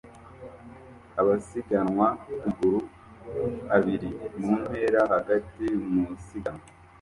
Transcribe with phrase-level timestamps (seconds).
[1.19, 2.79] Abasiganwa ku maguru
[3.75, 4.09] abiri
[4.41, 6.63] mu ntera hagati mu isiganwa